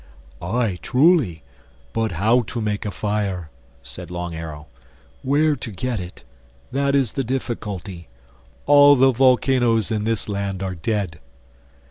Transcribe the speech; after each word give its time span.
"Aye, 0.41 0.79
truly. 0.81 1.43
But 1.93 2.13
how 2.13 2.41
to 2.47 2.59
make 2.59 2.87
a 2.87 2.89
fire," 2.89 3.51
said 3.83 4.09
Long 4.09 4.33
Arrow—"where 4.33 5.55
to 5.57 5.71
get 5.71 5.99
it: 5.99 6.23
that 6.71 6.95
is 6.95 7.11
the 7.13 7.23
difficulty. 7.23 8.07
All 8.65 8.95
the 8.95 9.11
volcanoes 9.11 9.91
in 9.91 10.03
this 10.05 10.27
land 10.27 10.63
are 10.63 10.73
dead." 10.73 11.19